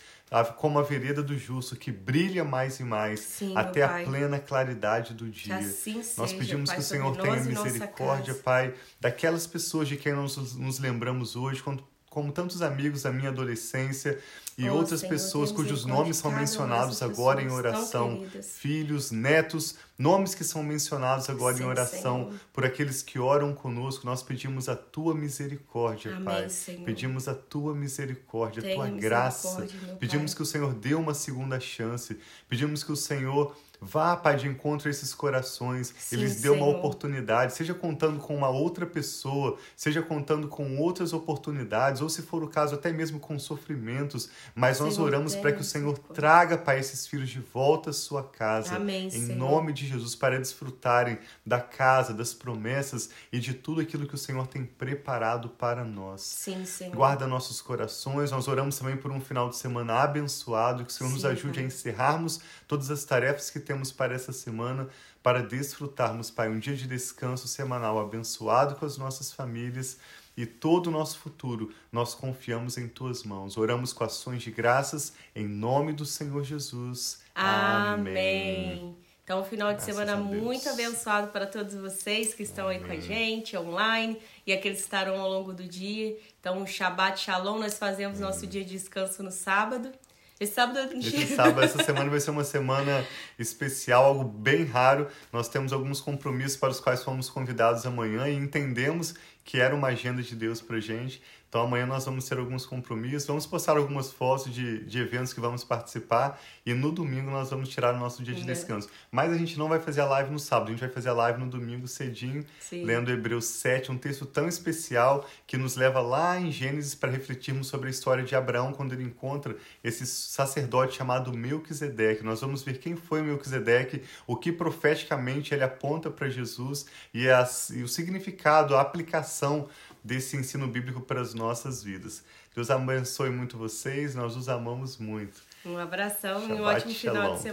como 0.56 0.78
a 0.78 0.82
vereda 0.82 1.22
do 1.22 1.36
justo, 1.38 1.76
que 1.76 1.92
brilha 1.92 2.44
mais 2.44 2.80
e 2.80 2.84
mais 2.84 3.20
Sim, 3.20 3.56
até 3.56 3.82
a 3.82 4.04
plena 4.04 4.38
claridade 4.38 5.14
do 5.14 5.28
dia. 5.28 5.56
Assim 5.56 5.96
nós 6.16 6.30
seja, 6.30 6.36
pedimos 6.36 6.70
pai, 6.70 6.76
que 6.76 6.82
o 6.82 6.84
Senhor 6.84 7.16
tenha 7.16 7.40
misericórdia, 7.40 8.34
Pai, 8.34 8.74
daquelas 9.00 9.46
pessoas 9.46 9.88
de 9.88 9.96
quem 9.96 10.12
nós 10.12 10.36
nos 10.54 10.78
lembramos 10.78 11.36
hoje, 11.36 11.62
quando 11.62 11.84
como 12.14 12.30
tantos 12.30 12.62
amigos 12.62 13.02
da 13.02 13.10
minha 13.10 13.30
adolescência 13.30 14.20
e 14.56 14.70
oh, 14.70 14.74
outras 14.74 15.00
Senhor, 15.00 15.10
pessoas 15.10 15.50
cujos 15.50 15.84
nomes 15.84 16.16
são 16.16 16.30
mencionados 16.30 17.02
agora 17.02 17.42
em 17.42 17.50
oração, 17.50 18.24
filhos, 18.40 19.10
netos, 19.10 19.74
nomes 19.98 20.32
que 20.32 20.44
são 20.44 20.62
mencionados 20.62 21.28
agora 21.28 21.56
Sim, 21.56 21.64
em 21.64 21.66
oração 21.66 22.26
Senhor. 22.26 22.40
por 22.52 22.64
aqueles 22.64 23.02
que 23.02 23.18
oram 23.18 23.52
conosco, 23.52 24.06
nós 24.06 24.22
pedimos 24.22 24.68
a 24.68 24.76
tua 24.76 25.12
misericórdia, 25.12 26.12
Amém, 26.12 26.24
Pai. 26.24 26.48
Senhor. 26.48 26.84
Pedimos 26.84 27.26
a 27.26 27.34
tua 27.34 27.74
misericórdia, 27.74 28.62
Tenha 28.62 28.74
a 28.74 28.86
tua 28.86 28.96
graça. 28.96 29.66
Pedimos 29.98 30.32
que 30.32 30.42
o 30.42 30.46
Senhor 30.46 30.72
dê 30.72 30.94
uma 30.94 31.14
segunda 31.14 31.58
chance. 31.58 32.16
Pedimos 32.48 32.84
que 32.84 32.92
o 32.92 32.96
Senhor 32.96 33.56
Vá, 33.84 34.16
Pai, 34.16 34.36
de 34.36 34.48
encontro 34.48 34.88
a 34.88 34.90
esses 34.90 35.14
corações. 35.14 35.94
Sim, 35.98 36.16
Eles 36.16 36.40
deu 36.40 36.54
uma 36.54 36.66
oportunidade, 36.66 37.52
seja 37.54 37.74
contando 37.74 38.18
com 38.18 38.34
uma 38.34 38.48
outra 38.48 38.86
pessoa, 38.86 39.58
seja 39.76 40.00
contando 40.00 40.48
com 40.48 40.78
outras 40.78 41.12
oportunidades, 41.12 42.00
ou 42.00 42.08
se 42.08 42.22
for 42.22 42.42
o 42.42 42.48
caso, 42.48 42.74
até 42.74 42.92
mesmo 42.92 43.20
com 43.20 43.38
sofrimentos. 43.38 44.30
Mas 44.54 44.80
nós 44.80 44.94
Senhor, 44.94 45.06
oramos 45.06 45.36
para 45.36 45.52
que 45.52 45.60
o 45.60 45.64
Senhor 45.64 45.98
traga, 45.98 46.56
Pai, 46.56 46.78
esses 46.78 47.06
filhos 47.06 47.28
de 47.28 47.40
volta 47.40 47.90
à 47.90 47.92
sua 47.92 48.22
casa. 48.22 48.76
Amém, 48.76 49.06
em 49.06 49.10
Senhor. 49.10 49.36
nome 49.36 49.72
de 49.72 49.86
Jesus, 49.86 50.14
para 50.14 50.38
desfrutarem 50.38 51.18
da 51.44 51.60
casa, 51.60 52.14
das 52.14 52.32
promessas 52.32 53.10
e 53.30 53.38
de 53.38 53.52
tudo 53.52 53.80
aquilo 53.80 54.06
que 54.06 54.14
o 54.14 54.18
Senhor 54.18 54.46
tem 54.46 54.64
preparado 54.64 55.48
para 55.50 55.84
nós. 55.84 56.22
Sim, 56.22 56.64
Senhor. 56.64 56.94
Guarda 56.94 57.26
nossos 57.26 57.60
corações. 57.60 58.30
Nós 58.30 58.48
oramos 58.48 58.78
também 58.78 58.96
por 58.96 59.10
um 59.10 59.20
final 59.20 59.48
de 59.48 59.56
semana 59.56 59.94
abençoado. 60.02 60.84
Que 60.84 60.90
o 60.90 60.94
Senhor 60.94 61.10
nos 61.10 61.22
Sim, 61.22 61.28
ajude 61.28 61.54
Pai. 61.54 61.62
a 61.64 61.66
encerrarmos 61.66 62.40
todas 62.74 62.90
as 62.90 63.04
tarefas 63.04 63.50
que 63.50 63.60
temos 63.60 63.92
para 63.92 64.16
essa 64.16 64.32
semana, 64.32 64.88
para 65.22 65.40
desfrutarmos, 65.40 66.28
Pai, 66.28 66.48
um 66.48 66.58
dia 66.58 66.74
de 66.74 66.88
descanso 66.88 67.46
semanal 67.46 68.00
abençoado 68.00 68.74
com 68.74 68.84
as 68.84 68.98
nossas 68.98 69.32
famílias. 69.32 69.96
E 70.36 70.44
todo 70.44 70.88
o 70.88 70.90
nosso 70.90 71.20
futuro 71.20 71.72
nós 71.92 72.16
confiamos 72.16 72.76
em 72.76 72.88
tuas 72.88 73.22
mãos. 73.22 73.56
Oramos 73.56 73.92
com 73.92 74.02
ações 74.02 74.42
de 74.42 74.50
graças 74.50 75.12
em 75.36 75.46
nome 75.46 75.92
do 75.92 76.04
Senhor 76.04 76.42
Jesus. 76.42 77.22
Amém. 77.32 78.96
Então, 79.22 79.40
um 79.40 79.44
final 79.44 79.68
de 79.68 79.76
Graças 79.76 79.94
semana 79.94 80.16
muito 80.16 80.68
abençoado 80.68 81.28
para 81.28 81.46
todos 81.46 81.76
vocês 81.76 82.34
que 82.34 82.42
estão 82.42 82.66
aí 82.66 82.80
com 82.80 82.90
a 82.90 82.98
gente, 82.98 83.56
online, 83.56 84.18
e 84.44 84.52
aqueles 84.52 84.78
que 84.78 84.84
estarão 84.84 85.20
ao 85.20 85.30
longo 85.30 85.52
do 85.52 85.62
dia. 85.62 86.18
Então, 86.40 86.58
um 86.58 86.66
Shabbat 86.66 87.20
Shalom, 87.20 87.60
nós 87.60 87.78
fazemos 87.78 88.18
nosso 88.18 88.48
dia 88.48 88.64
de 88.64 88.72
descanso 88.72 89.22
no 89.22 89.30
sábado. 89.30 89.92
Esse 90.40 90.54
sábado 90.54 90.78
Esse 90.98 91.36
sábado, 91.36 91.62
essa 91.62 91.82
semana 91.84 92.10
vai 92.10 92.18
ser 92.18 92.30
uma 92.30 92.42
semana 92.42 93.06
especial, 93.38 94.04
algo 94.04 94.24
bem 94.24 94.64
raro. 94.64 95.06
Nós 95.32 95.48
temos 95.48 95.72
alguns 95.72 96.00
compromissos 96.00 96.56
para 96.56 96.70
os 96.70 96.80
quais 96.80 97.02
fomos 97.04 97.30
convidados 97.30 97.86
amanhã 97.86 98.28
e 98.28 98.34
entendemos 98.34 99.14
que 99.44 99.60
era 99.60 99.74
uma 99.74 99.88
agenda 99.88 100.22
de 100.22 100.34
Deus 100.34 100.60
pra 100.60 100.80
gente. 100.80 101.22
Então 101.54 101.62
amanhã 101.62 101.86
nós 101.86 102.04
vamos 102.04 102.28
ter 102.28 102.36
alguns 102.36 102.66
compromissos, 102.66 103.28
vamos 103.28 103.46
postar 103.46 103.76
algumas 103.76 104.10
fotos 104.10 104.52
de, 104.52 104.84
de 104.86 104.98
eventos 104.98 105.32
que 105.32 105.38
vamos 105.38 105.62
participar 105.62 106.42
e 106.66 106.74
no 106.74 106.90
domingo 106.90 107.30
nós 107.30 107.48
vamos 107.50 107.68
tirar 107.68 107.94
o 107.94 107.96
nosso 107.96 108.24
dia 108.24 108.34
de 108.34 108.42
É. 108.42 108.44
descanso. 108.44 108.88
Mas 109.08 109.32
a 109.32 109.38
gente 109.38 109.56
não 109.56 109.68
vai 109.68 109.78
fazer 109.78 110.00
a 110.00 110.04
live 110.04 110.32
no 110.32 110.38
sábado, 110.40 110.66
a 110.66 110.70
gente 110.72 110.80
vai 110.80 110.88
fazer 110.88 111.10
a 111.10 111.12
live 111.12 111.38
no 111.38 111.46
domingo 111.46 111.86
cedinho, 111.86 112.44
Sim. 112.58 112.84
lendo 112.84 113.08
Hebreus 113.08 113.44
7, 113.44 113.92
um 113.92 113.96
texto 113.96 114.26
tão 114.26 114.48
especial 114.48 115.24
que 115.46 115.56
nos 115.56 115.76
leva 115.76 116.00
lá 116.00 116.40
em 116.40 116.50
Gênesis 116.50 116.92
para 116.96 117.12
refletirmos 117.12 117.68
sobre 117.68 117.86
a 117.86 117.90
história 117.92 118.24
de 118.24 118.34
Abraão 118.34 118.72
quando 118.72 118.92
ele 118.92 119.04
encontra 119.04 119.54
esse 119.84 120.04
sacerdote 120.06 120.96
chamado 120.96 121.32
Melquisedeque. 121.32 122.24
Nós 122.24 122.40
vamos 122.40 122.64
ver 122.64 122.78
quem 122.78 122.96
foi 122.96 123.22
Melquisedeque, 123.22 124.02
o 124.26 124.34
que 124.34 124.50
profeticamente 124.50 125.54
ele 125.54 125.62
aponta 125.62 126.10
para 126.10 126.28
Jesus 126.28 126.86
e, 127.14 127.30
as, 127.30 127.70
e 127.70 127.80
o 127.84 127.86
significado, 127.86 128.74
a 128.74 128.80
aplicação 128.80 129.68
desse 130.04 130.36
ensino 130.36 130.68
bíblico 130.68 131.00
para 131.00 131.20
as 131.20 131.32
nossas 131.32 131.82
vidas. 131.82 132.22
Deus 132.54 132.70
abençoe 132.70 133.30
muito 133.30 133.56
vocês, 133.56 134.14
nós 134.14 134.36
os 134.36 134.48
amamos 134.48 134.98
muito. 134.98 135.42
Um 135.64 135.78
abração 135.78 136.42
e 136.42 136.52
um 136.52 136.56
Shabbat 136.58 136.76
ótimo 136.76 136.94
final 136.94 137.14
shalom. 137.14 137.34
de 137.36 137.42
semana. 137.42 137.42